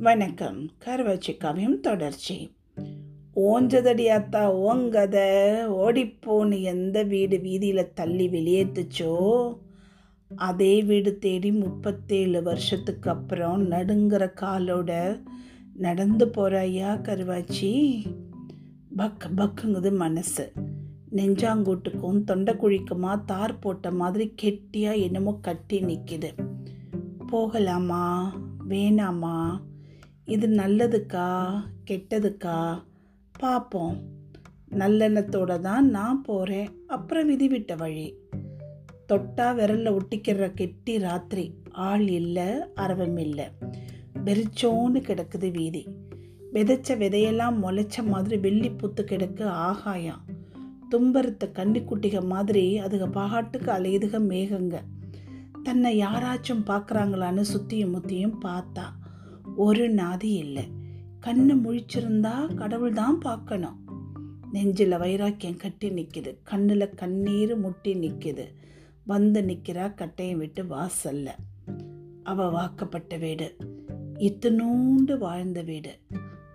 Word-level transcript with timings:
வணக்கம். 0.00 0.70
கருவாச்சி 0.84 1.36
காவியம் 1.36 1.80
தொடர்ச்சி. 1.80 2.50
ஓஞ்சதடி 3.36 4.06
அத்தா 4.06 4.44
ஓங்கத. 4.46 5.14
ஓடிப்போன்னு 5.84 6.62
எந்த 6.62 7.02
வீடு 7.02 7.40
வீதியில் 7.40 7.92
தள்ளி 7.94 8.28
வெளியேத்துச்சோ? 8.28 9.56
அதே 10.36 10.82
வீடு 10.82 11.18
தேடி 11.18 11.52
முப்பத்தேழு 11.52 12.42
வருஷத்துக்கு 12.42 13.10
அப்புறம் 13.10 13.70
நடுங்கிற 13.70 14.30
காலோட 14.40 15.20
நடந்து 15.76 16.28
போகிற 16.28 16.58
ஐயா 16.58 16.94
கருவாச்சி? 16.94 18.02
பக் 18.96 19.30
பக்குங்குது 19.36 19.96
மனசு. 19.96 20.52
நெஞ்சாங்கூட்டுக்கும் 21.16 22.24
தொண்டைக்குழிக்குமா 22.26 23.24
தார் 23.24 23.58
போட்ட 23.58 23.90
மாதிரி 23.90 24.32
கெட்டியாக 24.36 24.96
என்னமோ 24.96 25.38
கட்டி 25.42 25.80
நிற்கிது 25.80 26.30
போகலாமா? 27.26 28.34
வேணாமா? 28.68 29.68
இது 30.30 30.48
நல்லதுக்கா 30.48 31.52
கெட்டதுக்கா? 31.90 32.82
பார்ப்போம் 33.32 33.96
நல்லெண்ணத்தோட 34.70 35.58
தான் 35.58 35.90
நான் 35.90 36.22
போகிறேன் 36.22 36.86
அப்புறம் 36.86 37.26
விதி 37.26 37.48
விட்ட 37.48 37.74
வழி. 37.74 38.14
தொட்டா 39.12 39.52
விரலில் 39.52 39.96
ஒட்டிக்கிற 39.96 40.54
கெட்டி 40.54 40.98
ராத்திரி. 40.98 41.54
ஆள் 41.70 42.08
இல்லை 42.08 42.46
அரவம் 42.74 43.16
இல்லை. 43.16 43.44
வெறிச்சோன்னு 44.24 45.00
கிடக்குது 45.00 45.50
வீதி. 45.50 45.86
விதைச்ச 46.52 46.88
விதையெல்லாம் 46.88 47.56
முளைச்ச 47.62 48.06
மாதிரி 48.06 48.36
வெள்ளி 48.36 48.68
புத்து 48.68 49.04
கிடக்கு 49.04 49.44
ஆகாயம். 49.44 50.24
தும்பரத்த 50.90 51.44
கன்னிக்குட்டிக 51.44 52.24
மாதிரி 52.24 52.80
அதுக 52.80 53.10
பாட்டுக்கு 53.10 53.70
அலையுதுக 53.70 54.18
மேகங்க. 54.18 54.80
தன்னை 55.62 56.02
யாராச்சும் 56.02 56.64
பார்க்குறாங்களான்னு 56.66 57.40
சுற்றியும் 57.40 57.90
முத்தியும் 57.90 58.42
பார்த்தா. 58.44 58.82
ஒரு 59.56 59.90
நாதி 59.90 60.24
இல்லை. 60.24 60.68
கண்ணு 61.26 61.58
முழிச்சிருந்தா 61.64 62.54
கடவுள் 62.54 62.92
தான் 62.92 63.18
பார்க்கணும். 63.18 63.88
நெஞ்சில் 64.52 64.98
வைராக்கியம் 64.98 65.56
கட்டி 65.56 65.90
நிற்கிது 65.90 66.36
கண்ணில் 66.42 66.94
கண்ணீர் 66.94 67.56
முட்டி 67.56 67.94
நிற்கிது 67.94 68.44
வந்து 69.04 69.42
நிற்கிறா 69.42 69.94
கட்டையும் 69.94 70.38
விட்டு 70.38 70.64
வாசல்ல. 70.64 71.28
அவ 72.22 72.48
வாக்கப்பட்ட 72.48 73.16
வீடு. 73.16 73.56
இத்தனோண்டு 74.18 75.18
வாழ்ந்த 75.18 75.62
வீடு. 75.62 75.98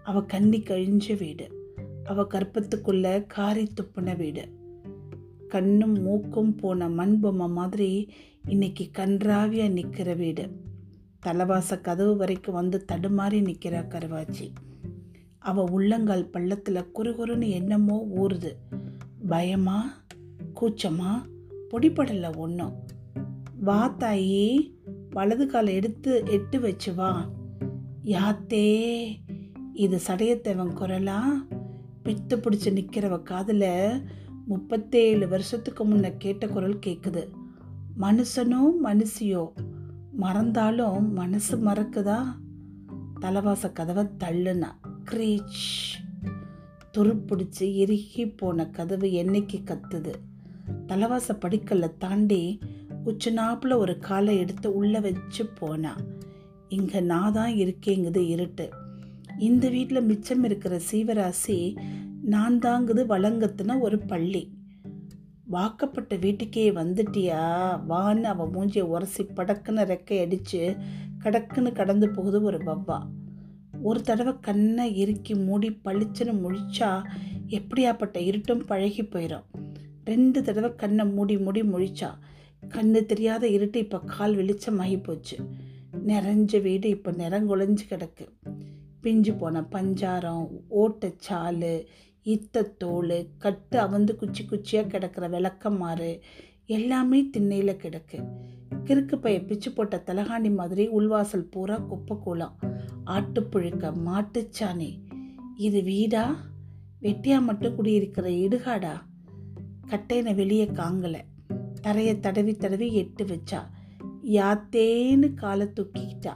அவ 0.03 0.21
கண்ணி 0.21 0.59
கழிஞ்ச 0.59 1.17
வீடு. 1.17 1.73
அவ 2.03 2.21
கற்பத்துக்குள்ள 2.21 3.25
காரி 3.27 3.63
துப்புன 3.63 4.17
வீடு. 4.17 4.47
கண்ணும் 5.49 6.01
மூக்கும் 6.01 6.55
போன 6.55 6.89
மண்பொம்மை 6.89 7.49
மாதிரி 7.49 8.09
இன்னைக்கு 8.47 8.89
கன்றாவியா 8.97 9.71
நிற்கிற 9.71 10.13
வீடு. 10.13 10.64
தலைவாச 11.26 11.80
கதவு 11.80 12.18
வரைக்கும் 12.18 12.54
வந்து 12.54 12.86
தடுமாறி 12.92 13.42
நிற்கிறா 13.42 13.81
கருவாச்சி. 13.86 14.54
அவ 15.40 15.64
உள்ளங்கால் 15.64 16.30
பள்ளத்தில் 16.30 16.86
குறுகுறுன்னு 16.95 17.50
என்னமோ 17.50 18.08
ஊறுது. 18.16 18.56
பயமா? 19.28 20.03
கூச்சமா? 20.62 21.22
பொடிப்படலை 21.72 22.36
ஒன்றும் 22.36 22.84
வா 23.59 23.96
தாயி 24.00 24.73
வலது 25.09 25.48
காலை 25.48 25.73
எடுத்து 25.73 26.23
எட்டு 26.26 26.59
வச்சு 26.59 26.96
வா. 26.96 27.30
யாத்தே 28.03 29.06
இது 29.73 30.02
சடையத்தவன் 30.08 30.78
குரலா? 30.78 31.20
பித்து 32.03 32.34
பிடிச்சி 32.34 32.72
நிற்கிறவ 32.72 33.23
காதில் 33.23 34.02
முப்பத்தேழு 34.46 35.28
வருஷத்துக்கு 35.28 35.86
முன்ன 35.86 36.14
கேட்ட 36.18 36.48
குரல் 36.48 36.80
கேட்குது 36.86 37.28
மனுஷனோ 38.00 38.62
மனுஷியோ? 38.84 39.50
மறந்தாலும் 40.16 41.13
மனசு 41.13 41.58
மறக்குதா? 41.58 42.23
தலைவாச 43.19 43.71
கதவை 43.71 44.05
தள்ளுனா 44.19 44.67
க்ரீச். 45.11 46.03
துருப்பிடிச்சு 46.94 47.62
இறுகி 47.62 48.28
போன 48.28 48.69
கதவு 48.69 49.07
என்னைக்கு 49.07 49.63
கத்துது? 49.63 50.13
தலைவாச 50.88 51.34
படிக்கல்ல 51.34 51.97
தாண்டி 51.97 52.59
உச்சநாப்பில் 53.06 53.78
ஒரு 53.78 54.00
காலை 54.00 54.38
எடுத்து 54.38 54.73
உள்ளே 54.73 55.00
வச்சு 55.00 55.45
போனா 55.45 55.95
இங்கே 56.69 57.00
நான் 57.00 57.34
தான் 57.34 57.51
இருக்கேங்குது 57.51 58.28
இருட்டு. 58.28 58.69
இந்த 59.40 59.69
வீட்டில் 59.69 60.03
மிச்சம் 60.03 60.44
இருக்கிற 60.44 60.81
சீவராசி 60.91 61.78
நான் 62.22 62.59
தாங்குது 62.59 63.06
வழங்கத்துன 63.06 63.79
ஒரு 63.79 64.00
பள்ளி. 64.00 64.54
வாக்கப்பட்ட 65.47 66.16
வீட்டுக்கே 66.16 66.72
வந்துட்டியா? 66.72 67.41
வான்னு 67.89 68.22
அவன் 68.22 68.53
மூஞ்சியை 68.53 68.81
உரசி 68.81 69.23
படக்குன்னு 69.23 69.83
ரெக்கை 69.91 70.19
அடித்து 70.19 70.75
கடக்குன்னு 71.23 71.72
கடந்து 71.72 72.09
போகுது 72.09 72.41
ஒரு 72.41 72.57
வவ்வா. 72.57 73.00
ஒரு 73.81 74.01
தடவை 74.01 74.34
கண்ணை 74.41 74.97
இறுக்கி 74.97 75.35
மூடி 75.35 75.69
பளிச்சுன்னு 75.85 76.34
முழிச்சா 76.44 77.03
எப்படியாப்பட்ட 77.47 78.17
இருட்டும் 78.17 78.66
பழகி 78.66 79.03
போயிடும் 79.03 79.44
ரெண்டு 80.05 80.44
தடவை 80.44 80.75
கண்ணை 80.75 81.05
மூடி 81.05 81.38
மூடி 81.38 81.61
முழிச்சா 81.61 82.09
கண்ணு 82.67 83.05
தெரியாத 83.05 83.47
இருட்டு 83.47 83.79
இப்போ 83.79 84.00
கால் 84.00 84.35
வெளிச்சமாகி 84.35 85.03
போச்சு. 85.03 85.38
நிறைஞ்ச 86.07 86.61
வீடு 86.61 86.89
இப்போ 86.89 87.11
நிறங்குலைஞ்சு 87.11 87.85
கிடக்கு. 87.89 88.28
பிஞ்சு 89.01 89.34
போன 89.34 89.61
பஞ்சாரம் 89.61 90.47
ஓட்டச்சாலு 90.69 91.85
இத்தத்தோல் 92.25 93.28
கட்டு 93.38 93.81
அவந்து 93.81 94.16
குச்சி 94.16 94.46
குச்சியாக 94.46 94.88
கிடக்கிற 94.88 95.28
விளக்கமாறு 95.28 96.22
எல்லாமே 96.66 97.30
திண்ணையில் 97.30 97.75
கிடக்கு. 97.75 98.28
கிறுக்கு 98.86 99.16
பைய 99.16 99.44
பிச்சு 99.44 99.72
போட்ட 99.72 100.03
தலகாணி 100.06 100.53
மாதிரி 100.53 100.90
உள்வாசல் 100.90 101.50
பூரா 101.52 101.78
குப்பை 101.78 102.18
கூலம் 102.25 102.53
ஆட்டுப்புழுக்க 103.06 103.94
மாட்டுச்சாணி. 104.06 105.00
இது 105.56 105.81
வீடா? 105.81 106.38
வெட்டியா 107.02 107.41
மட்டும் 107.41 107.75
குடியிருக்கிற 107.75 108.30
இடுகாடா? 108.30 109.02
கட்டையினை 109.88 110.35
வெளியே 110.35 110.66
காங்கலை. 110.66 111.22
தரையை 111.81 112.19
தடவி 112.19 112.56
தடவி 112.56 112.94
எட்டு 112.94 113.25
வச்சா. 113.25 113.59
யாத்தேன்னு 114.24 115.34
காலை 115.34 115.68
தூக்கிக்கிட்டா. 115.68 116.34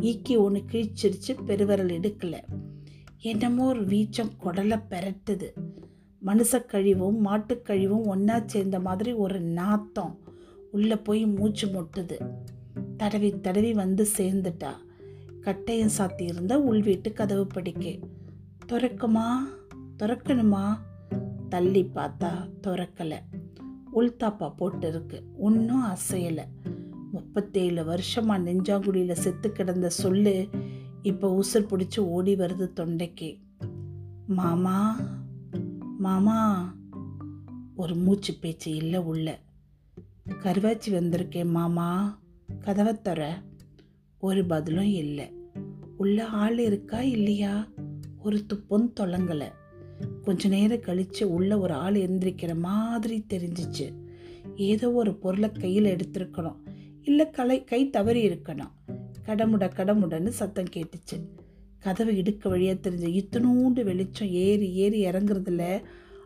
ஈக்கி 0.00 0.36
ஒன்று 0.36 0.64
கிழிச்சிருச்சு 0.72 1.44
பெருவரல் 1.46 2.00
எடுக்கலை 2.00 2.40
என்னமோ 3.20 3.64
ஒரு 3.64 3.84
வீச்சம் 3.84 4.30
குடலை 4.44 4.82
பெரட்டுது. 4.90 5.46
மனுஷக்கழிவும் 6.26 7.16
மாட்டுக்கழிவும் 7.24 8.04
ஒன்றா 8.04 8.42
சேர்ந்த 8.46 8.80
மாதிரி 8.80 9.12
ஒரு 9.12 9.40
நாத்தம் 9.40 10.18
உள்ளே 10.70 10.96
போய் 10.96 11.26
மூச்சு 11.26 11.66
முட்டுது. 11.66 12.26
தடவி 12.96 13.40
தடவி 13.40 13.72
வந்து 13.72 14.06
சேர்ந்துட்டா. 14.16 14.70
கட்டையும் 15.40 15.90
சாத்தி 15.98 16.22
இருந்த 16.22 16.60
உள் 16.60 16.82
வீட்டு 16.82 17.12
கதவு 17.12 17.46
படிக்க. 17.46 17.94
திறக்குமா? 18.66 19.32
திறக்கணுமா? 19.98 20.76
தள்ளி 21.48 21.90
பார்த்தா 21.94 22.30
திறக்கலை. 22.62 23.18
உள்தாப்பா 23.94 24.56
போட்டு 24.56 24.88
இருக்கு 24.88 25.22
ஒன்றும் 25.38 25.84
அசையலை. 25.84 26.44
முப்பத்தேழு 27.12 27.84
வருஷமாக 27.84 28.50
நெஞ்சாங்குடியில் 28.50 29.12
செத்து 29.12 29.52
கிடந்த 29.52 29.88
சொல்லு 29.88 30.48
இப்போ 31.08 31.40
உசுர் 31.40 31.56
பிடிச்சி 31.56 32.00
ஓடி 32.00 32.34
வருது 32.34 32.72
தொண்டைக்கு. 32.76 33.38
மாமா 34.26 35.00
மாமா. 35.98 36.74
ஒரு 37.76 37.94
மூச்சு 37.94 38.34
பேச்சு 38.34 38.74
இல்லை 38.74 39.00
உள்ள. 39.00 39.38
கருவாச்சி 40.28 40.90
வந்திருக்கேன் 40.90 41.50
மாமா. 41.50 42.20
கதவை 42.60 43.02
தர 43.02 43.42
ஒரு 44.18 44.44
பதிலும் 44.44 44.84
இல்லை. 44.84 45.32
உள்ள 45.96 46.26
ஆள் 46.26 46.58
இருக்கா 46.58 47.02
இல்லையா? 47.02 47.68
ஒரு 48.18 48.46
துப்பும் 48.46 48.92
தொலங்கலை. 49.00 49.48
கொஞ்ச 50.22 50.48
நேரம் 50.48 50.80
கழித்து 50.80 51.32
உள்ள 51.32 51.58
ஒரு 51.58 51.74
ஆள் 51.74 51.94
எந்திரிக்கிற 51.94 52.58
மாதிரி 52.58 53.24
தெரிஞ்சிச்சு. 53.28 53.92
ஏதோ 54.56 54.92
ஒரு 54.92 55.14
பொருளை 55.14 55.52
கையில் 55.52 55.96
எடுத்திருக்கணும். 55.96 56.56
இல்லை 57.02 57.30
கலை 57.30 57.64
கை 57.64 57.90
தவறி 57.90 58.28
இருக்கணும். 58.28 58.97
கடமுட 59.28 59.70
கடமுடன்னு 59.70 60.28
சத்தம் 60.28 60.72
கேட்டுச்சு. 60.76 61.16
கதவை 61.78 62.16
இடுக்க 62.16 62.48
வழியாக 62.48 62.90
தெரிஞ்ச 62.90 63.18
இத்தனூண்டு 63.20 63.84
வெளிச்சம் 63.84 64.28
ஏறி 64.28 64.72
ஏறி 64.72 65.04
இறங்குறதுல 65.04 65.82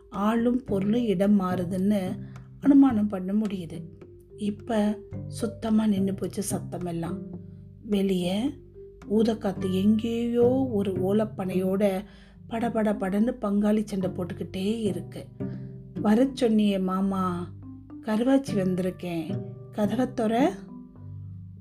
ஆளும் 0.09 0.63
பொருளும் 0.63 1.05
இடம் 1.05 1.39
மாறுதுன்னு 1.39 1.99
அனுமானம் 2.59 3.07
பண்ண 3.07 3.33
முடியுது. 3.33 3.81
இப்போ 4.37 4.97
சுத்தமாக 5.27 5.89
நின்று 5.89 6.13
போச்சு 6.13 6.43
சத்தமெல்லாம். 6.51 7.17
வெளியே 7.83 8.37
ஊதக்காத்து 9.09 9.71
எங்கேயோ 9.71 10.67
ஒரு 10.71 10.91
ஓலப்பனையோட 10.91 12.03
படபட 12.47 12.93
படன்னு 12.93 13.33
பங்காளி 13.41 13.83
சண்டை 13.85 14.09
போட்டுக்கிட்டே 14.09 14.81
இருக்கு. 14.81 15.25
வர 16.01 16.23
சொன்னியே 16.23 16.81
மாமா 16.81 17.53
கருவாச்சி 18.05 18.53
வந்திருக்கேன். 18.53 19.39
கதவை 19.71 20.13
துறை. 20.13 20.47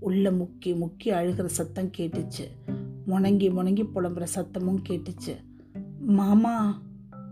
உள்ள 0.02 0.30
முக்கி 0.30 0.66
முக்கி 0.66 1.04
அழுகிற 1.04 1.44
சத்தம் 1.44 1.90
கேட்டுச்சு. 1.98 2.44
முணங்கி 3.06 3.50
முணங்கி 3.50 3.86
புலம்புற 3.94 4.26
சத்தமும் 4.34 4.82
கேட்டுச்சு. 4.88 5.34
மாமா 6.00 6.82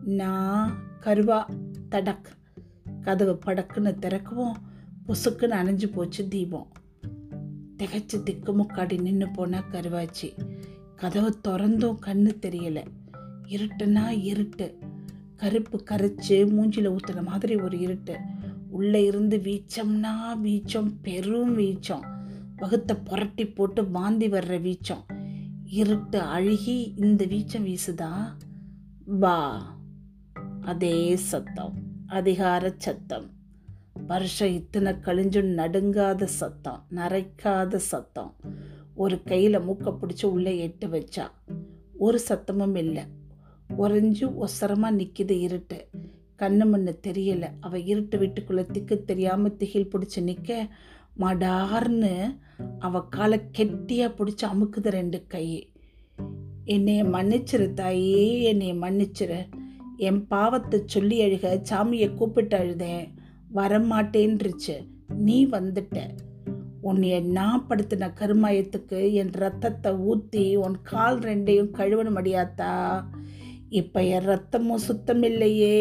நான் 0.04 0.78
கருவா 1.00 1.44
தடக். 1.90 2.24
கதவு 3.00 3.38
படக்குன்னு 3.46 3.98
திறக்கவும் 3.98 4.56
பொசுக்குன்னு 5.06 5.54
அணைஞ்சு 5.62 5.92
போச்சு 5.92 6.28
தீபம். 6.28 6.66
திகைச்சு 7.78 8.16
திக்குமுக்காடி 8.16 9.00
நின்று 9.00 9.28
போனால் 9.28 9.68
கருவாச்சு. 9.72 10.32
கதவை 10.96 11.32
திறந்தும் 11.48 11.96
கண்ணு 12.06 12.32
தெரியலை. 12.40 12.84
இருட்டுனா 13.48 14.22
இருட்டு. 14.22 14.78
கருப்பு 15.36 15.82
கரைச்சு 15.90 16.46
மூஞ்சியில் 16.48 16.96
ஊற்றுன 16.96 17.22
மாதிரி 17.22 17.56
ஒரு 17.56 17.78
இருட்டு. 17.78 18.18
உள்ளே 18.70 19.04
இருந்து 19.04 19.36
வீச்சம்னா 19.36 20.14
வீச்சம் 20.44 20.92
பெரும் 21.02 21.58
வீச்சம். 21.58 22.19
வகுத்தை 22.60 23.04
புரட்டி 23.04 23.46
போட்டு 23.46 23.90
வாந்தி 23.90 24.28
வர்ற 24.28 24.60
வீச்சம். 24.60 25.04
இருட்டு 25.64 26.20
அழுகி 26.20 26.92
இந்த 26.96 27.24
வீச்சம் 27.24 27.64
வீசுதா? 27.64 28.12
வா. 29.04 29.66
அதே 30.60 31.16
சத்தம். 31.16 31.74
அதிகார 32.06 32.74
சத்தம். 32.76 33.30
வருஷம் 34.06 34.52
இத்தனை 34.52 34.92
கழிஞ்சும் 34.92 35.54
நடுங்காத 35.56 36.24
சத்தம். 36.24 36.86
நரைக்காத 36.90 37.76
சத்தம். 37.76 38.34
ஒரு 38.94 39.22
கையில் 39.22 39.58
மூக்க 39.58 39.96
பிடிச்சி 40.00 40.26
உள்ளே 40.26 40.58
எட்டு 40.58 40.86
வச்சா. 40.86 41.30
ஒரு 41.98 42.20
சத்தமும் 42.28 42.76
இல்லை. 42.76 43.02
உறைஞ்சு 43.78 44.32
ஒசரமாக 44.40 44.94
நிற்கிது 44.94 45.40
இருட்டு. 45.40 45.88
கண்ணு 46.38 46.66
மண்ணு 46.66 46.98
தெரியலை. 47.06 47.50
அவள் 47.60 47.84
இருட்டு 47.84 48.18
வீட்டுக்குள்ளே 48.18 48.66
திக்கு 48.72 49.04
தெரியாமல் 49.04 49.56
திகில் 49.56 49.88
பிடிச்சி 49.92 50.22
நிற்க 50.22 50.68
மடார்னு 51.20 52.38
அவ 52.78 53.02
காலை 53.02 53.40
கெட்டியாக 53.50 54.14
பிடிச்சி 54.16 54.42
அமுக்குது 54.42 54.88
ரெண்டு 54.88 55.26
கை. 55.26 55.72
என்னைய 56.64 57.04
மன்னிச்சிரு 57.04 57.72
தாயே 57.72 58.42
என்னைய 58.42 58.74
மன்னிச்சிரு. 58.74 59.40
என் 59.96 60.26
பாவத்தை 60.26 60.82
சொல்லி 60.86 61.20
அழுக 61.20 61.62
சாமியை 61.70 62.14
கூப்பிட்டு 62.14 62.56
அழுதேன். 62.58 63.06
வரமாட்டேன்ருச்சு 63.54 64.76
நீ 65.08 65.46
வந்துட்ட. 65.46 66.08
உன்னைய 66.82 67.22
நான் 67.22 67.66
படுத்தின 67.68 68.12
கருமாயத்துக்கு 68.20 69.12
என் 69.12 69.32
ரத்தத்தை 69.32 69.92
ஊற்றி 69.92 70.56
உன் 70.56 70.76
கால் 70.82 71.18
ரெண்டையும் 71.18 71.74
கழுவணும் 71.78 72.18
அடியாத்தா. 72.20 73.04
இப்போ 73.68 74.04
என் 74.04 74.24
ரத்தமும் 74.24 74.84
சுத்தமில்லையே. 74.88 75.78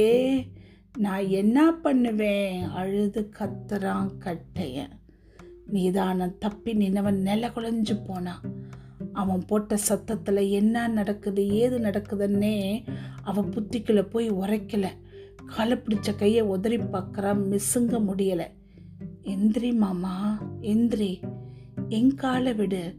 நான் 0.98 1.28
என்ன 1.28 1.72
பண்ணுவேன்? 1.72 2.64
அழுது 2.64 3.30
கத்துறான் 3.40 4.10
கட்டையன் 4.26 4.98
நீதானம் 5.74 6.38
தப்பி 6.38 6.74
நின்னவன் 6.74 7.22
நில 7.22 7.48
குலைஞ்சு 7.48 8.06
போனான் 8.06 8.42
அவன் 9.14 9.46
போட்ட 9.46 9.78
சத்தத்தில் 9.78 10.38
என்ன 10.38 10.88
நடக்குது 10.88 11.50
ஏது 11.50 11.80
நடக்குதுன்னே 11.80 12.84
அவன் 13.24 13.50
புத்திக்குள்ளே 13.50 14.10
போய் 14.10 14.32
உரைக்கல. 14.32 14.88
காலை 15.46 15.78
பிடிச்ச 15.78 16.16
கையை 16.16 16.42
உதறி 16.42 16.78
பார்க்குறான் 16.78 17.44
மிஸ்ஸுங்க 17.52 18.00
முடியலை. 18.00 18.48
எந்திரி 19.22 19.76
மாமா 19.76 20.44
எந்திரி. 20.62 21.22
என் 21.90 22.16
காலை 22.16 22.54
விடு. 22.54 22.96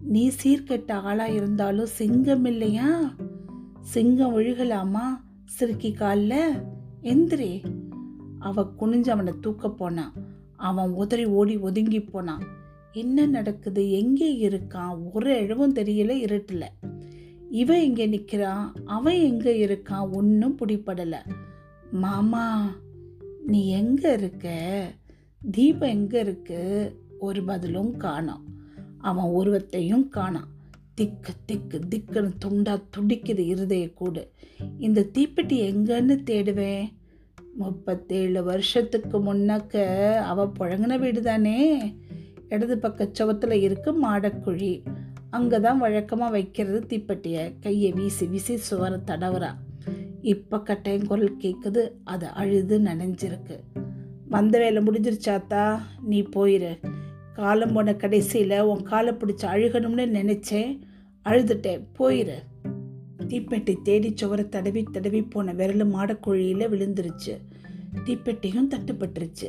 நீ 0.00 0.30
சீர்கெட்ட 0.42 0.92
ஆளாக 0.92 1.30
இருந்தாலும் 1.30 1.86
சிங்கம் 1.86 2.44
இல்லையா? 2.44 3.14
சிங்கம் 3.80 4.38
ஒழுகலாமா? 4.38 5.04
சிறுக்கி 5.44 5.92
காலில்? 5.92 6.54
எந்திரி. 7.02 7.64
அவ 8.38 8.72
குனிஞ்சு 8.80 9.10
அவனை 9.10 9.32
தூக்க 9.40 9.70
போனான் 9.70 10.12
அவன் 10.68 10.90
உதறி 11.02 11.24
ஓடி 11.38 11.54
ஒதுங்கி 11.58 12.00
போனான். 12.00 12.44
என்ன 12.92 13.26
நடக்குது? 13.26 13.82
எங்கே 13.90 14.28
இருக்கான்? 14.48 14.94
ஒரு 15.12 15.30
இழவும் 15.42 15.76
தெரியல 15.78 16.10
இருட்டில். 16.10 16.68
இவன் 17.50 17.82
இங்கே 17.82 18.06
நிற்கிறான் 18.06 18.66
அவன் 18.96 19.18
எங்கே 19.20 19.52
இருக்கான்? 19.66 20.06
ஒன்றும் 20.12 20.58
பிடிப்படலை 20.58 21.20
மாமா 21.92 22.44
நீ 23.46 23.60
எங்கே 23.70 24.12
இருக்க? 24.12 24.46
தீபம் 25.50 25.88
எங்கே 25.88 26.20
இருக்கு? 26.20 26.60
ஒரு 27.18 27.42
பதிலும் 27.44 27.96
காணோம். 27.96 28.44
அவன் 28.98 29.30
உருவத்தையும் 29.30 30.06
காணான் 30.14 30.50
திக்கு 30.94 31.32
திக்கு 31.46 31.78
திக்குன்னு 31.90 32.32
துண்டா 32.44 32.74
துடிக்குது 32.96 33.42
இருதய 33.52 33.84
கூடு. 33.92 34.22
இந்த 34.78 35.06
தீப்பெட்டி 35.14 35.58
எங்கன்னு 35.70 36.16
தேடுவேன்? 36.30 36.86
முப்பத்தேழு 37.56 38.44
வருஷத்துக்கு 38.44 39.34
முன்னக்க 39.34 39.74
அவ 40.16 40.52
புழங்கின 40.58 40.98
வீடு 40.98 41.22
தானே 41.22 41.78
இடது 42.48 42.78
பக்க 42.78 43.08
சுவத்தில் 43.12 43.52
இருக்கு 43.52 44.08
மாடக்குழி. 44.08 44.84
அங்கே 45.30 45.60
தான் 45.60 45.78
வழக்கமாக 45.78 46.30
வைக்கிறது 46.30 46.86
தீப்பெட்டியை. 46.88 47.54
கையை 47.60 47.92
வீசி 47.92 48.26
வீசி 48.26 48.56
சுவர 48.56 49.00
தடவுறா. 49.06 49.50
இப்போ 50.20 50.58
கட்டையும் 50.58 51.06
குரல் 51.06 51.36
கேட்குது 51.36 51.90
அது 52.04 52.26
அழுது 52.26 52.78
நனைஞ்சிருக்கு. 52.78 53.58
வந்த 54.28 54.58
வேலை 54.58 54.82
முடிஞ்சிருச்சாத்தா 54.82 55.78
நீ 56.02 56.22
போயிரு. 56.22 56.78
காலம் 57.32 57.72
போன 57.72 57.94
கடைசியில் 57.94 58.60
உன் 58.60 58.82
காலை 58.82 59.12
பிடிச்சி 59.12 59.42
அழுகணும்னு 59.42 60.06
நினச்சேன். 60.18 60.78
அழுதுட்டேன். 61.24 61.86
போயிரு. 61.98 62.38
தீப்பெட்டி 63.32 63.82
தேடி 63.82 64.12
சுவரை 64.14 64.48
தடவி 64.48 64.82
தடவி 64.82 65.22
போன 65.22 65.52
விரலு 65.52 65.84
மாடக்குழியில் 65.90 66.70
விழுந்துருச்சு. 66.72 67.34
தீப்பெட்டியும் 68.04 68.68
தட்டுப்பட்டுருச்சு. 68.72 69.48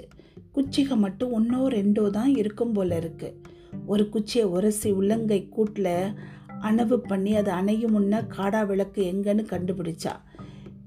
குச்சிக 0.52 0.96
மட்டும் 0.96 1.32
ஒன்றோ 1.32 1.68
ரெண்டோ 1.68 2.10
தான் 2.10 2.36
இருக்கும் 2.36 2.72
போல 2.74 2.96
இருக்கு. 2.96 3.42
ஒரு 3.86 4.10
குச்சியை 4.10 4.46
உரசி 4.46 4.92
உள்ளங்கை 4.92 5.50
கூட்டில் 5.50 6.14
அணவு 6.62 6.98
பண்ணி 6.98 7.36
அது 7.36 7.52
அணையும் 7.52 7.96
முன்ன 7.96 8.22
காடா 8.38 8.66
விளக்கு 8.68 9.14
எங்கன்னு 9.14 9.44
கண்டுபிடிச்சா. 9.50 10.14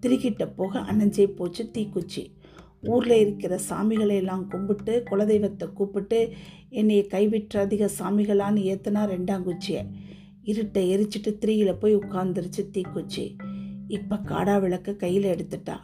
திருக்கிட்ட 0.00 0.54
போக 0.56 0.78
அணைஞ்சே 0.78 1.26
போச்சு 1.26 1.70
தீக்குச்சி. 1.74 2.30
ஊரில் 2.82 3.20
இருக்கிற 3.20 3.58
சாமிகளை 3.68 4.14
எல்லாம் 4.14 4.48
கும்பிட்டு 4.48 5.02
குலதெய்வத்தை 5.10 5.72
கூப்பிட்டு 5.72 6.32
என்னையை 6.70 6.70
என்னைய 6.70 7.02
கைவிற்றாதிக 7.10 7.88
சாமிகளான்னு 7.98 8.62
ஏற்றுனா 8.72 9.04
ரெண்டாங்குச்சியை 9.04 9.84
இருட்டை 10.46 10.90
எரிச்சிட்டு 10.94 11.38
திரியில் 11.38 11.78
போய் 11.78 11.96
உட்காந்துருச்சு 11.96 12.64
தீக்குச்சி. 12.72 13.36
இப்போ 13.88 14.16
காடா 14.16 14.60
விளக்க 14.60 14.94
கையில் 14.94 15.24
எடுத்துட்டா. 15.24 15.76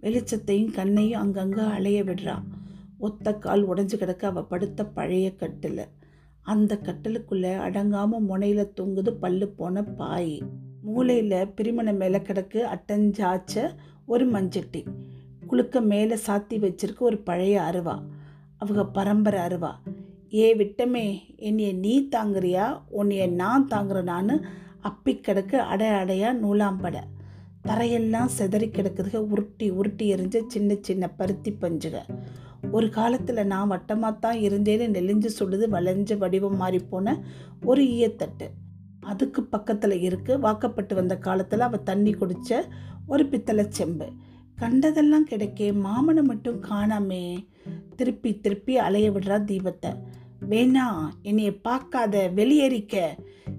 வெளிச்சத்தையும் 0.00 0.72
கண்ணையும் 0.72 1.20
அங்கங்கே 1.20 1.60
அலைய 1.60 2.04
விடுறா. 2.04 2.42
ஒத்த 2.98 3.34
கால் 3.34 3.68
உடஞ்சி 3.68 3.96
கிடக்க 3.96 4.26
அவள் 4.26 4.44
படுத்த 4.44 4.86
பழைய 4.86 5.36
கட்டில். 5.36 5.84
அந்த 6.40 6.78
கட்டிலுக்குள்ளே 6.82 7.56
அடங்காமல் 7.56 8.20
முனையில் 8.20 8.72
தொங்குது 8.80 9.10
பல்லு 9.10 9.48
போன 9.48 9.82
பாய். 9.82 10.42
மூளையில் 10.82 11.48
பிரிமண 11.48 11.92
மேலே 11.92 12.18
கிடக்கு 12.18 12.60
அட்டஞ்சாச்ச 12.74 13.74
ஒரு 14.06 14.30
மஞ்சட்டி. 14.30 14.84
குளுக்க 15.50 15.80
மேலே 15.80 16.14
சாத்தி 16.26 16.58
வச்சிருக்க 16.58 16.98
ஒரு 16.98 17.18
பழைய 17.18 17.60
அருவா. 17.60 18.02
அவங்க 18.56 18.86
பரம்பரை 18.86 19.40
அருவா. 19.40 19.80
ஏ 20.34 20.46
விட்டமே 20.54 21.06
என்னைய 21.36 21.72
நீ 21.72 21.94
தாங்குறியா? 22.16 22.66
உன்னைய 22.98 23.24
நான் 23.30 23.68
தாங்குறனான்னு 23.68 24.36
அப்பி 24.82 25.12
கிடக்கு 25.16 25.56
அடை 25.72 25.88
அடையா 26.00 26.30
நூலாம்பட 26.32 26.96
தரையெல்லாம் 27.68 28.30
செதறி 28.38 28.66
கிடக்குதுக 28.70 29.16
உருட்டி 29.16 29.70
உருட்டி 29.70 30.06
எரிஞ்ச 30.14 30.42
சின்ன 30.46 30.74
சின்ன 30.80 31.04
பருத்தி 31.10 31.50
பஞ்சுக. 31.52 31.96
ஒரு 32.70 32.90
காலத்தில் 32.90 33.40
நான் 33.46 33.70
வட்டமாக 33.70 34.18
தான் 34.18 34.38
இருந்தேன்னு 34.38 34.86
நெளிஞ்சு 34.96 35.30
சொல்லுது 35.38 35.66
வளைஞ்ச 35.76 36.18
வடிவம் 36.18 36.56
மாறி 36.56 36.78
போன 36.78 37.16
ஒரு 37.64 37.82
ஈயத்தட்டு. 37.84 38.48
அதுக்கு 39.00 39.42
பக்கத்தில் 39.44 39.96
இருக்கு 40.00 40.38
வாக்கப்பட்டு 40.38 40.94
வந்த 40.94 41.16
காலத்தில் 41.16 41.60
அவள் 41.60 41.82
தண்ணி 41.82 42.12
குடித்த 42.12 42.64
ஒரு 43.06 43.26
பித்தளை 43.26 43.64
செம்பு. 43.68 44.08
கண்டதெல்லாம் 44.56 45.26
கிடைக்கே 45.30 45.68
மாமனை 45.86 46.22
மட்டும் 46.22 46.60
காணாமே. 46.62 47.24
திருப்பி 47.96 48.30
திருப்பி 48.40 48.76
அலைய 48.78 49.10
விடுறா 49.10 49.38
தீபத்தை. 49.50 49.90
வேணா 50.40 50.86
என்னைய 51.22 51.60
பார்க்காத 51.60 52.30
வெளியேறிக்க. 52.36 53.06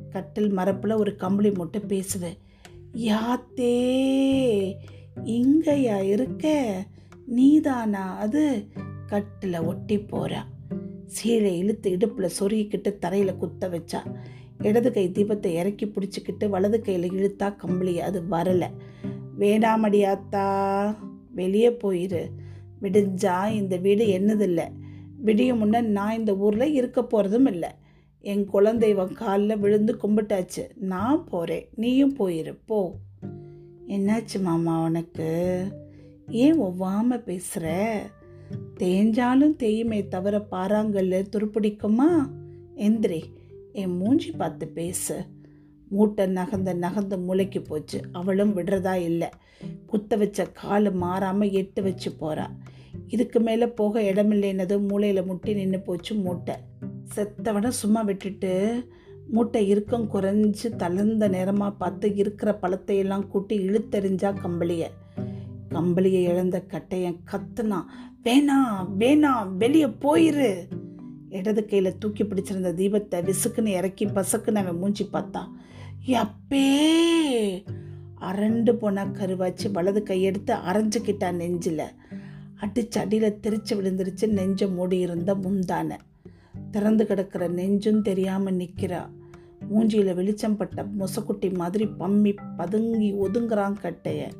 கட்டில் 0.09 0.57
மரப்பில் 0.57 0.97
ஒரு 0.97 1.15
கம்பளி 1.15 1.51
மூட்டை 1.51 1.81
பேசுது. 1.87 2.37
யாத்தே 2.93 3.75
இங்கயா 5.23 6.01
இருக்க? 6.01 6.73
நீதானா 7.25 8.17
அது? 8.17 8.67
கட்டில் 9.07 9.59
ஒட்டி 9.59 9.97
போகிறா 9.97 10.39
சீழை 11.05 11.57
இழுத்து 11.57 11.91
இடுப்பில் 11.91 12.29
சொருகிக்கிட்டு 12.39 12.97
தரையில் 12.97 13.37
குத்த 13.37 13.69
வச்சா. 13.69 14.15
இடது 14.63 14.91
கை 14.91 15.09
தீபத்தை 15.09 15.45
இறக்கி 15.45 15.85
பிடிச்சிக்கிட்டு 15.85 16.49
வலது 16.49 16.81
கையில் 16.81 17.09
இழுத்தா 17.09 17.55
கம்பளி 17.55 18.01
அது 18.01 18.21
வரலை. 18.31 18.69
வேணாமடியாத்தா 19.39 20.95
வெளியே 21.31 21.69
போயிரு. 21.69 22.29
விடிஞ்சா 22.81 23.51
இந்த 23.51 23.77
வீடு 23.77 24.05
என்னதில்லை. 24.05 24.71
விடியும் 25.25 25.61
முன்ன 25.61 25.81
நான் 25.81 26.17
இந்த 26.17 26.37
ஊரில் 26.37 26.73
இருக்க 26.73 27.01
போகிறதும் 27.01 27.47
இல்லை. 27.47 27.69
என் 28.19 28.49
குலதெய்வம் 28.53 29.13
காலில் 29.13 29.59
விழுந்து 29.59 29.97
கும்பிட்டாச்சு. 30.03 30.69
நான் 30.75 31.23
போகிறேன் 31.23 31.69
நீயும் 31.75 32.15
போயிரு. 32.17 32.59
போ. 32.65 32.95
என்னாச்சு 33.87 34.41
மாமா 34.41 34.83
உனக்கு? 34.83 35.65
ஏன் 36.27 36.61
ஒவ்வாம 36.61 37.23
பேசுகிற 37.23 38.01
தேஞ்சாலும் 38.79 39.55
தேயுமே 39.63 40.07
தவிர 40.07 40.45
பாறாங்கல்ல 40.51 41.25
துருப்பிடிக்குமா? 41.31 42.09
எந்திரி. 42.75 43.23
என் 43.73 43.97
மூஞ்சி 43.97 44.31
பார்த்து 44.31 44.67
பேசு. 44.67 45.23
மூட்டை 45.89 46.25
நகர்ந்த 46.25 46.73
நகர்ந்து 46.73 47.19
மூளைக்கு 47.19 47.61
போச்சு. 47.61 48.01
அவளும் 48.11 48.57
விடுறதா 48.57 48.93
இல்லை. 48.93 49.29
குத்த 49.85 50.15
வச்ச 50.15 50.45
கால் 50.45 50.93
மாறாமல் 50.93 51.51
எட்டு 51.51 51.83
வச்சு 51.83 52.11
போகிறாள் 52.11 52.73
இதுக்கு 53.07 53.39
மேலே 53.39 53.67
போக 53.67 54.01
இடமில்லைனதும் 54.01 54.87
மூளையில் 54.87 55.25
முட்டி 55.25 55.53
நின்று 55.53 55.79
போச்சு 55.79 56.15
மூட்டை. 56.15 56.55
செத்தவனை 57.15 57.67
சும்மா 57.67 58.01
விட்டுட்டு 58.01 58.51
மூட்டை 59.31 59.67
இறுக்கம் 59.67 60.09
குறைஞ்சி 60.13 60.75
தளர்ந்த 60.77 61.27
நேரமாக 61.27 61.71
பார்த்து 61.71 62.15
இருக்கிற 62.15 62.59
பழத்தையெல்லாம் 62.61 63.27
கூட்டி 63.27 63.57
இழுத்தெறிஞ்சா 63.69 64.31
கம்பளியை. 64.43 64.89
கம்பளியை 65.69 66.21
இழந்த 66.23 66.63
கட்டையன் 66.73 67.19
கத்துனான் 67.31 67.87
வேணாம் 68.23 68.87
வேணாம் 68.99 69.55
வெளியே 69.57 69.85
போயிரு. 69.85 70.51
இடது 71.29 71.65
கையில் 71.65 71.97
தூக்கி 71.97 72.23
பிடிச்சிருந்த 72.23 72.71
தீபத்தை 72.81 73.17
விசுக்குன்னு 73.29 73.67
இறக்கி 73.67 74.05
பசுக்குன்னு 74.05 74.61
அவன் 74.63 74.77
மூஞ்சி 74.77 75.05
பார்த்தான். 75.05 75.49
எப்பே 76.07 76.67
அரண்டு 78.21 78.73
போனா 78.73 79.03
கருவாச்சு 79.03 79.71
வலது 79.71 80.03
கையெடுத்து 80.07 80.53
அரைஞ்சிக்கிட்டான் 80.69 81.39
நெஞ்சில். 81.41 81.87
அடிச்சு 82.61 82.97
அடியில் 82.97 83.39
தெரிச்சு 83.43 83.73
விழுந்துருச்சு 83.73 84.27
நெஞ்சம் 84.27 84.73
மூடி 84.73 84.99
இருந்த 84.99 85.35
திறந்து 86.71 87.05
கிடக்கிற 87.05 87.47
நெஞ்சும் 87.47 88.01
தெரியாமல் 88.01 88.55
நிற்கிறா 88.55 89.09
மூஞ்சியில் 89.73 90.13
வெளிச்சம் 90.13 90.57
பட்ட 90.57 90.85
முசக்குட்டி 90.99 91.53
மாதிரி 91.53 91.85
பம்மி 91.99 92.35
பதுங்கி 92.57 93.13
ஒதுங்குறான் 93.13 93.75
கட்டைய. 93.81 94.31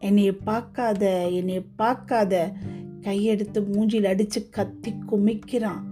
என்னையை 0.00 0.38
பார்க்காத 0.44 1.28
என்னையை 1.30 1.64
பார்க்காத. 1.76 2.52
கையெடுத்து 3.00 3.58
மூஞ்சியில் 3.58 4.04
அடித்து 4.04 4.48
கத்தி 4.48 4.94
குமிக்கிறான். 5.10 5.82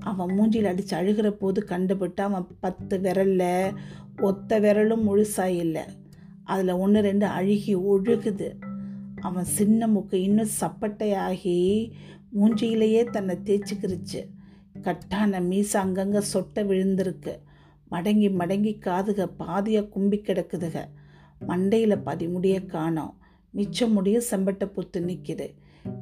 அவன் 0.00 0.38
மூஞ்சியில் 0.38 0.64
அடித்து 0.64 0.96
அழுகிற 0.96 1.30
போது 1.30 1.64
கண்டுபிட்டு 1.64 2.22
அவன் 2.22 2.46
பத்து 2.60 2.98
விரலில் 2.98 3.72
ஒத்த 4.20 4.60
விரலும் 4.60 5.04
முழுசாக 5.08 5.46
இல்லை. 5.46 5.82
அதில் 6.44 6.70
ஒன்று 6.70 7.00
ரெண்டு 7.00 7.26
அழுகி 7.26 7.76
ஒழுகுது. 7.76 8.54
அவன் 9.26 9.48
சின்ன 9.56 9.88
முக்கு 9.94 10.16
இன்னும் 10.26 10.54
சப்பட்டையாகி 10.60 11.56
மூஞ்சியிலேயே 12.38 13.02
தன்னை 13.10 13.34
தேய்ச்சிக்கிருச்சு. 13.46 14.20
கட்டான 14.86 15.40
மீச 15.50 15.72
அங்கங்கே 15.82 16.20
சொட்டை 16.32 16.62
விழுந்திருக்கு. 16.70 17.34
மடங்கி 17.90 18.28
மடங்கி 18.40 18.72
காதுக 18.86 19.26
பாதியாக 19.42 19.90
கும்பி 19.94 20.18
கிடக்குதுக. 20.18 20.76
மண்டையில் 21.48 22.04
பாதி 22.06 22.26
முடிய 22.28 22.56
காணோம். 22.74 23.14
மிச்சம் 23.54 23.92
முடிய 23.92 24.18
செம்பட்டை 24.30 24.66
புத்து 24.76 25.00
நிற்கிது 25.08 25.48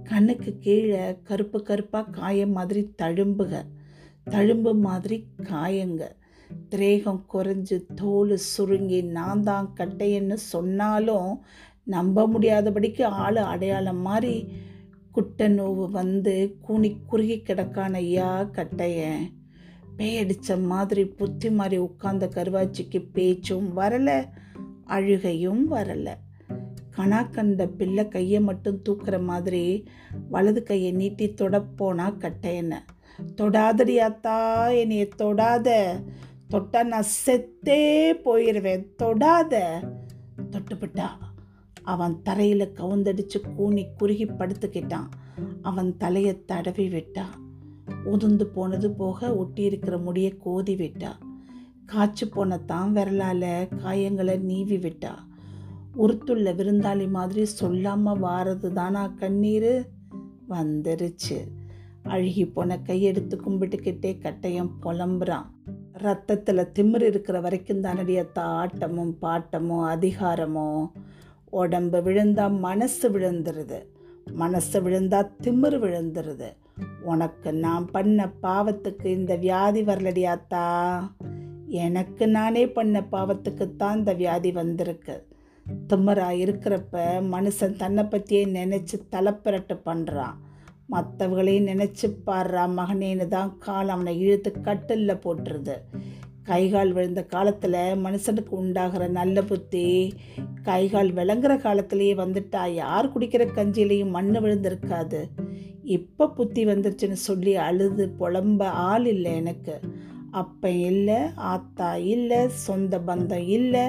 கண்ணுக்கு 0.08 0.50
கீழே 0.64 1.04
கருப்பு 1.28 1.58
கருப்பாக 1.62 2.12
காயம் 2.18 2.56
மாதிரி 2.56 2.82
தழும்புக. 3.02 3.52
தழும்பு 4.30 4.72
மாதிரி 4.86 5.16
காயங்க. 5.50 6.02
திரேகம் 6.70 7.20
குறைஞ்சு 7.32 7.76
தோல் 7.94 8.34
சுருங்கி 8.52 9.00
நான் 9.16 9.42
தான் 9.48 9.66
கட்டையன்னு 9.78 10.36
சொன்னாலும் 10.52 11.30
நம்ப 11.82 12.28
முடியாதபடிக்கு 12.28 13.02
ஆள் 13.02 13.36
அடையாளம் 13.36 14.00
மாதிரி 14.00 14.52
குட்டை 15.12 15.48
நோவு 15.48 15.90
வந்து 15.90 16.56
கூனி 16.60 16.96
குறுகி 17.06 17.42
கிடக்கான 17.42 17.92
ஐயா 17.92 18.42
கட்டையன் 18.42 19.38
பேயடித்த 19.98 20.62
மாதிரி 20.62 21.04
புத்தி 21.04 21.50
மாதிரி 21.50 21.76
உட்கார்ந்த 21.76 22.26
கருவாச்சிக்கு 22.26 23.08
பேச்சும் 23.12 23.76
வரலை 23.76 24.28
அழுகையும் 24.84 25.70
வரலை. 25.70 26.14
கணா 26.96 27.30
கண்ட 27.30 27.66
பிள்ளை 27.66 28.08
கையை 28.08 28.40
மட்டும் 28.40 28.82
தூக்குற 28.88 29.22
மாதிரி 29.22 29.84
வலது 30.30 30.62
கையை 30.62 30.92
நீட்டி 30.92 31.28
தொடப்போனா 31.28 32.16
கட்டையனை. 32.18 32.78
தொடாதடியாத்தா 33.36 34.68
என்னைய 34.78 35.08
தொடாத. 35.18 35.86
தொட்டா 36.50 36.84
நான் 36.84 37.04
செத்தே 37.26 38.12
போயிடுவேன் 38.24 38.86
தொடாத. 38.98 39.80
தொட்டுப்பிட்டா. 40.50 41.06
அவன் 41.94 42.22
தரையில் 42.22 42.72
கவுந்தடிச்சு 42.76 43.38
கூனி 43.56 43.84
குறுகி 43.98 44.24
படுத்துக்கிட்டான். 44.24 45.08
அவன் 45.62 45.96
தலையை 45.96 46.34
தடவி 46.44 46.86
விட்டா. 46.88 47.26
உதுந்து 48.04 48.44
போனது 48.54 48.88
போக 48.90 49.36
ஒட்டி 49.36 49.62
இருக்கிற 49.62 49.96
கோதி 50.38 50.74
விட்டா. 50.74 51.12
காய்ச்சி 51.86 52.26
போன 52.26 52.58
தான் 52.58 52.92
விரலால் 52.92 53.68
காயங்களை 53.84 54.40
நீவி 54.40 54.76
விட்டா. 54.76 55.14
உருத்துள்ள 55.98 56.48
விருந்தாளி 56.58 57.06
மாதிரி 57.10 57.44
சொல்லாமல் 57.44 58.20
வாரது 58.20 58.72
தானா 58.72 59.06
கண்ணீர்? 59.06 59.70
வந்துருச்சு. 60.50 61.38
அழுகி 62.02 62.44
போன 62.46 62.78
கையெடுத்து 62.86 63.36
கும்பிட்டுக்கிட்டே 63.36 64.12
கட்டையம் 64.18 64.70
புலம்புறான். 64.82 65.46
ரத்தத்தில் 65.92 66.70
திமிர் 66.78 67.02
இருக்கிற 67.02 67.40
வரைக்கும் 67.40 67.82
தானடியத்தா 67.82 68.42
ஆட்டமும் 68.60 69.14
பாட்டமும் 69.22 69.86
அதிகாரமும் 69.86 70.92
உடம்பு 71.50 71.98
விழுந்தா 71.98 72.58
மனசு 72.58 73.06
விழுந்துருது. 73.10 73.78
மனசு 74.32 74.80
விழுந்தா 74.80 75.20
திமிர் 75.42 75.78
விழுந்துருது. 75.84 76.48
உனக்கு 77.02 77.52
நான் 77.54 77.86
பண்ண 77.90 78.28
பாவத்துக்கு 78.42 79.04
இந்த 79.04 79.36
வியாதி 79.36 79.82
வரலடியாத்தா 79.82 80.64
எனக்கு 81.66 82.28
நானே 82.28 82.66
பண்ண 82.68 83.00
பாவத்துக்கு 83.00 83.76
தான் 83.76 83.96
இந்த 83.96 84.12
வியாதி 84.12 84.52
வந்திருக்கு. 84.52 85.24
திமிராக 85.90 86.40
இருக்கிறப்ப 86.44 87.02
மனுஷன் 87.34 87.76
தன்னை 87.76 88.04
பற்றியே 88.04 88.44
நினச்சி 88.44 88.96
தலைப்பிரட்டு 89.10 89.76
பண்ணுறான் 89.84 90.38
மற்றவங்களையும் 90.88 91.68
நினச்சி 91.68 92.06
பாடுறா 92.26 92.64
மகனேன்னு 92.78 93.28
தான் 93.28 93.58
கால் 93.58 93.88
அவனை 93.88 94.18
இழுத்து 94.18 94.50
கட்டிலில் 94.60 95.22
போட்டுருது. 95.24 95.76
கைகால் 96.42 96.92
விழுந்த 96.92 97.24
காலத்தில் 97.24 97.72
மனுஷனுக்கு 97.72 98.48
உண்டாகிற 98.48 99.08
நல்ல 99.08 99.42
புத்தி 99.42 100.12
கைகால் 100.62 101.12
விளங்குற 101.12 101.56
காலத்திலேயே 101.56 102.14
வந்துட்டா 102.14 102.68
யார் 102.68 103.18
குடிக்கிற 103.18 103.46
கஞ்சிலையும் 103.54 104.10
மண் 104.10 104.36
விழுந்திருக்காது. 104.36 105.24
இப்போ 105.82 106.28
புத்தி 106.28 106.66
வந்துருச்சுன்னு 106.66 107.12
சொல்லி 107.12 107.56
அழுது 107.56 108.14
புலம்ப 108.18 108.62
ஆள் 108.62 109.06
இல்லை 109.06 109.34
எனக்கு. 109.34 109.80
அப்பன் 110.30 110.78
இல்லை 110.78 111.16
ஆத்தா 111.34 111.96
இல்லை 111.96 112.48
சொந்த 112.48 112.98
பந்தம் 112.98 113.48
இல்லை. 113.48 113.82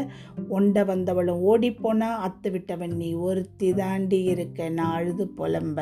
ஒண்ட 0.50 0.84
வந்தவளும் 0.84 1.44
ஓடிப்போனா 1.44 2.08
அத்து 2.28 2.52
விட்டவன் 2.52 2.96
நீ 2.96 3.14
ஒருத்தி 3.14 3.74
தாண்டி 3.74 4.24
இருக்க 4.24 4.70
நான் 4.70 4.94
அழுது 4.94 5.32
புலம்ப. 5.38 5.82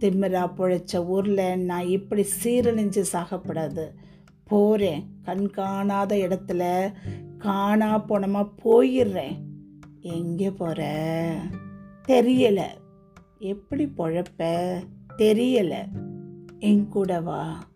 திமிரா 0.00 0.50
பொழைச்ச 0.56 1.06
ஊரில் 1.06 1.58
நான் 1.58 1.86
இப்படி 1.86 2.26
சீரழிஞ்சு 2.42 3.04
சாகப்படாது. 3.12 3.84
போகிறேன் 4.48 5.18
கண் 5.22 5.50
காணாத 5.50 6.16
இடத்துல 6.16 6.92
காணா 7.38 8.04
போனமா 8.04 8.50
போயிடுறேன் 8.64 9.38
எங்கே 10.00 10.50
போகிற 10.50 10.80
தெரியலை. 12.08 12.66
எப்படி 13.38 13.84
பொழப்ப? 13.84 14.72
தெரியலை. 15.18 15.88
என் 16.58 16.88
கூடவா 16.88 17.68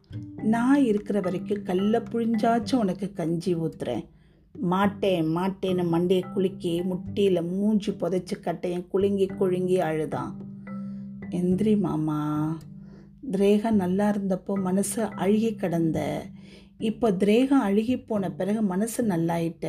நான் 0.42 0.84
இருக்கிற 0.84 1.20
வரைக்கும் 1.20 1.62
கல்ல 1.62 1.98
புழிஞ்சாச்சும் 1.98 2.74
உனக்கு 2.74 3.12
கஞ்சி 3.12 3.54
ஊத்துறேன். 3.54 4.04
மாட்டேன் 4.52 5.36
மாட்டேன்னு 5.36 5.84
மண்டையை 5.92 6.32
குலுக்கி 6.32 6.82
முட்டியில் 6.82 7.42
மூஞ்சி 7.42 7.92
புதைச்சி 7.92 8.30
கட்டையன் 8.40 8.88
குலுங்கி 8.88 9.26
குழுங்கி 9.26 9.80
அழுதான். 9.80 10.36
எந்திரி 11.30 11.80
மாமா. 11.80 12.58
திரேகம் 13.30 13.80
நல்லா 13.82 14.10
இருந்தப்போ 14.10 14.54
மனசு 14.60 15.04
அழுகி 15.04 15.54
கிடந்த. 15.54 16.22
இப்போ 16.78 17.10
திரேகம் 17.10 17.64
அழுகி 17.64 18.06
போன 18.06 18.30
பிறகு 18.30 18.62
மனசு 18.62 19.04
நல்லாயிட்ட. 19.04 19.66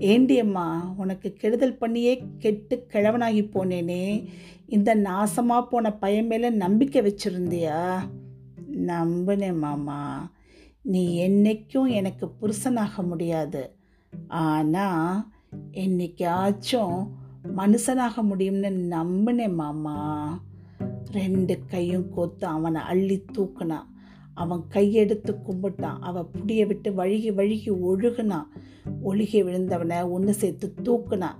ஏண்டியம்மா 0.00 0.94
உனக்கு 0.96 1.32
கெடுதல் 1.32 1.76
பண்ணியே 1.76 2.24
கெட்டு 2.38 2.86
கிழவனாகி 2.92 3.42
போனேனே. 3.54 4.26
இந்த 4.66 4.96
நாசமாக 4.96 5.62
போன 5.62 5.92
பையன் 5.92 6.26
மேலே 6.26 6.50
நம்பிக்கை 6.50 7.02
வச்சுருந்தியா? 7.02 7.98
நம்பினேன் 8.86 9.58
மாமா. 9.58 10.30
நீ 10.82 11.28
என்னைக்கும் 11.28 11.88
எனக்கு 11.88 12.30
புருஷனாக 12.40 13.06
முடியாது. 13.06 13.76
ஆனால் 14.28 15.26
என்னைக்காச்சும் 15.72 17.08
மனுஷனாக 17.56 18.22
முடியும்னு 18.22 18.70
நம்பினேன் 18.90 19.54
மாமா. 19.54 19.98
ரெண்டு 21.10 21.58
கையும் 21.66 22.08
கோத்து 22.10 22.46
அவனை 22.46 22.80
அள்ளி 22.82 23.24
தூக்குனான் 23.38 23.88
அவன் 24.34 24.62
கையெடுத்து 24.70 25.32
கும்பிட்டான் 25.46 25.98
அவன் 26.00 26.30
புடிய 26.32 26.66
விட்டு 26.66 26.90
வழுகி 26.90 27.30
வழுகி 27.34 27.70
ஒழுகுனான் 27.70 28.48
ஒழுகி 29.04 29.40
விழுந்தவனை 29.42 30.10
ஒன்று 30.10 30.34
சேர்த்து 30.34 30.74
தூக்குனான் 30.82 31.38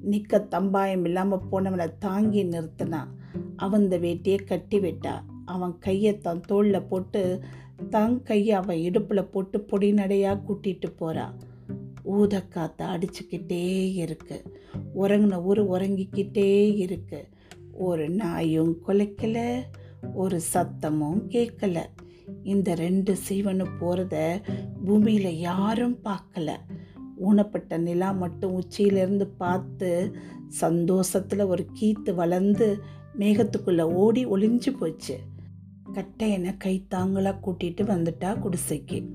நிற்க 0.00 0.46
தம்பாயம் 0.50 1.04
இல்லாமல் 1.04 1.46
போனவனை 1.52 1.88
தாங்கி 1.98 2.44
நிறுத்தினான் 2.44 3.08
அவன் 3.56 3.82
இந்த 3.82 3.98
வேட்டியை 3.98 4.44
கட்டி 4.44 4.78
விட்டா. 4.78 5.14
அவன் 5.44 5.78
கையை 5.78 6.18
தன் 6.18 6.40
தோளில் 6.40 6.82
போட்டு 6.82 7.40
தன் 7.90 8.22
கையை 8.22 8.54
அவன் 8.54 8.76
இடுப்பில் 8.76 9.30
போட்டு 9.30 9.60
பொடி 9.60 9.92
நடையாக 9.92 10.40
கூட்டிகிட்டு 10.48 10.88
போகிறா 11.00 11.26
ஊதக்காத்த 12.04 12.80
அடிச்சுக்கிட்டே 12.82 13.94
இருக்கு. 13.94 14.42
உறங்கின 14.94 15.42
ஊர் 15.42 15.68
உறங்கிக்கிட்டே 15.70 16.76
இருக்கு. 16.76 17.28
ஒரு 17.78 18.10
நாயும் 18.10 18.76
குலைக்கல 18.86 19.62
ஒரு 20.14 20.40
சத்தமும் 20.52 21.20
கேட்கல. 21.28 21.78
இந்த 22.42 22.74
ரெண்டு 22.74 23.16
சீவனும் 23.28 23.74
போகிறத 23.80 24.42
பூமியில் 24.84 25.38
யாரும் 25.38 25.98
பார்க்கல. 26.04 26.56
ஊனப்பட்ட 27.26 27.78
நிலா 27.78 28.10
மட்டும் 28.12 28.52
உச்சியிலிருந்து 28.52 29.26
பார்த்து 29.26 30.16
சந்தோஷத்தில் 30.48 31.40
ஒரு 31.40 31.66
கீத்து 31.80 32.14
வளர்ந்து 32.14 32.82
மேகத்துக்குள்ளே 33.18 33.82
ஓடி 33.82 34.26
ஒளிஞ்சு 34.26 34.76
போச்சு. 34.78 35.18
கட்டையனை 35.92 36.56
கைத்தாங்களாக 36.64 37.38
கூட்டிகிட்டு 37.44 37.84
வந்துட்டா 37.94 38.36
குடிசைக்கு. 38.38 39.08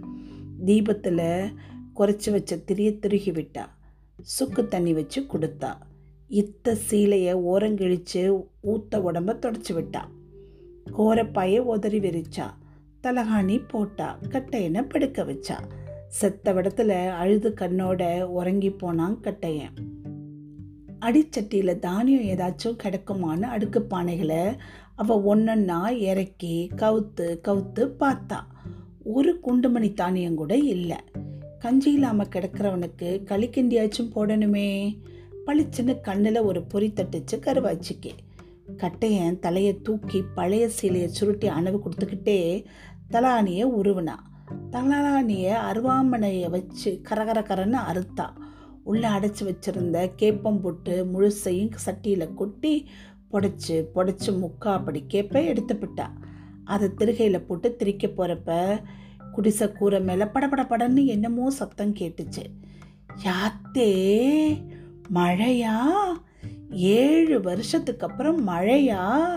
தீபத்தில் 0.66 1.52
குறைச்சி 1.96 2.32
வச்ச 2.32 2.58
திரிய 2.58 2.98
திருகி 2.98 3.32
விட்டா. 3.32 3.66
சுக்கு 4.22 4.68
தண்ணி 4.68 4.94
வச்சு 4.94 5.22
கொடுத்தா. 5.22 5.76
இத்த 6.34 6.78
சீலையை 6.90 7.34
ஓரங்கிழிச்சு 7.36 8.44
ஊத்த 8.64 8.96
உடம்ப 8.96 9.36
தொடச்சி 9.36 9.74
விட்டா. 9.74 10.02
கோரப்பாயை 10.98 11.60
உதறி 11.60 12.00
விரிச்சா. 12.00 12.46
தலகாணி 13.04 13.68
போட்டா. 13.68 14.20
கட்டையனை 14.30 14.90
படுக்க 14.90 15.24
வச்சா. 15.24 15.60
செத்த 16.08 16.54
விடத்துல 16.54 17.10
அழுது 17.10 17.50
கண்ணோட 17.50 18.22
உறங்கி 18.22 18.70
போனான் 18.70 19.20
கட்டையன். 19.22 19.76
அடிச்சட்டியில் 21.00 21.80
தானியம் 21.80 22.38
ஏதாச்சும் 22.38 22.76
கிடக்குமான்னு 22.84 23.42
அடுக்கு 23.42 23.86
பானைகளை 23.90 24.58
அவள் 24.96 25.18
ஒன்றொன்னா 25.18 25.90
இறக்கி 25.90 26.70
கவுத்து 26.76 27.40
கவுத்து 27.48 27.92
பார்த்தா. 28.00 28.40
ஒரு 29.04 29.40
குண்டுமணி 29.48 29.94
தானியம் 29.94 30.36
கூட 30.36 30.58
இல்லை. 30.58 30.98
கஞ்சி 31.60 31.92
இல்லாமல் 31.92 32.28
கிடக்கிறவனுக்கு 32.28 33.24
களிக்கிண்டியாச்சும் 33.24 34.12
போடணுமே. 34.16 34.98
பளிச்சுன்னு 35.46 36.02
கண்ணில் 36.02 36.42
ஒரு 36.42 36.64
பொறி 36.64 36.94
தட்டுச்சு 36.96 37.36
கருவாச்சிக்கு 37.36 38.12
கட்டையன் 38.78 39.40
தலையை 39.40 39.82
தூக்கி 39.82 40.24
பழைய 40.36 40.70
சீலையை 40.82 41.06
சுருட்டி 41.06 41.50
அணவு 41.50 41.80
கொடுத்துக்கிட்டே 41.80 42.66
தலானியை 43.12 43.64
உருவினான் 43.64 44.24
தலானியை 44.72 45.56
அருவாமனையை 45.72 46.50
வச்சு 46.50 47.02
கரகர 47.10 47.40
கரன்னு 47.42 47.78
அறுத்தா. 47.92 48.30
உள்ளே 48.84 49.08
அடைச்சி 49.08 49.44
வச்சிருந்த 49.44 50.12
கேப்பம் 50.16 50.62
போட்டு 50.62 51.06
முழுசையும் 51.06 51.72
சட்டியில் 51.86 52.34
கொட்டி 52.34 52.90
புடைச்சி 53.32 53.86
புடைச்சி 53.96 54.28
முக்கா 54.28 54.74
அப்படி 54.74 55.06
கேப்பை 55.14 55.48
எடுத்துப்பிட்டா 55.52 56.08
அதை 56.64 56.90
திருகையில் 56.90 57.46
போட்டு 57.46 57.76
திரிக்க 57.80 58.08
போகிறப்ப 58.08 58.82
குடிசை 59.32 59.72
கூரை 59.72 60.02
மேலே 60.02 60.26
படபட 60.26 60.64
படன்னு 60.64 61.06
என்னமோ 61.06 61.50
சத்தம் 61.50 61.94
கேட்டுச்சு. 61.94 62.44
யாத்தே! 63.24 63.92
மழையா? 65.12 65.78
ஏழு 66.70 67.42
வருஷத்துக்கு 67.42 68.08
அப்புறம் 68.08 68.48
மழையா? 68.48 69.32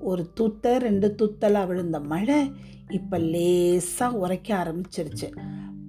ஒரு 0.00 0.32
துத்த 0.40 0.76
ரெண்டு 0.76 1.14
துத்தலாக 1.18 1.66
விழுந்த 1.66 2.00
மழை 2.00 2.52
இப்போ 2.88 3.18
லேசாக 3.18 4.16
உரைக்க 4.16 4.56
ஆரம்பிச்சிருச்சு. 4.56 5.36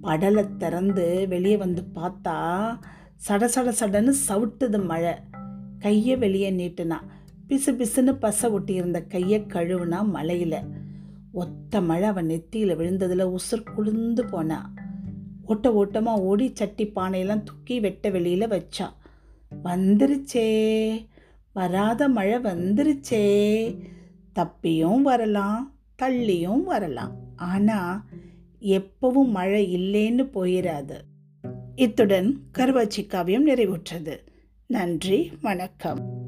படலை 0.02 0.56
திறந்து 0.56 1.26
வெளியே 1.28 1.56
வந்து 1.56 1.84
பார்த்தா 1.94 2.68
சட 3.28 3.48
சட 3.54 3.72
சடன்னு 3.80 4.12
சவுட்டுது 4.28 4.84
மழை. 4.84 5.12
கையை 5.78 6.16
வெளியே 6.16 6.52
நீட்டுனா 6.52 6.96
பிசு 7.48 7.66
பிசுன்னு 7.66 8.12
பசை 8.12 8.50
ஒட்டியிருந்த 8.50 9.06
கையை 9.06 9.40
கழுவுனா 9.40 10.04
மழையில். 10.04 10.54
ஒத்த 11.32 11.80
மழை 11.80 12.08
அவன் 12.08 12.26
நெத்தியில் 12.26 12.76
விழுந்ததில் 12.76 13.34
உசுர் 13.34 13.72
குளிர்ந்து 13.74 14.24
போனா. 14.24 14.72
ஓட்ட 15.46 15.74
ஓட்டமாக 15.74 16.20
ஓடி 16.20 16.50
சட்டி 16.54 16.86
பானையெல்லாம் 16.86 17.42
தூக்கி 17.42 17.80
வெட்ட 17.80 18.10
வெளியில் 18.10 18.48
வச்சா. 18.48 18.92
வந்துருச்சே 19.64 21.06
வராத 21.52 22.08
மழை 22.08 22.38
வந்துருச்சே. 22.38 23.76
தப்பியும் 24.34 25.02
வரலாம் 25.02 25.74
தள்ளியும் 26.02 26.62
வரலாம். 26.62 27.16
ஆனால் 27.36 28.00
எப்பவும் 28.60 29.28
மழை 29.28 29.76
இல்லைன்னு 29.76 30.28
போயிடாது 30.34 31.00
இத்துடன் 31.74 32.38
கருவாச்சி 32.58 33.06
காவியம் 33.06 33.46
நிறைவுற்றது. 33.46 34.18
நன்றி 34.66 35.32
வணக்கம். 35.42 36.23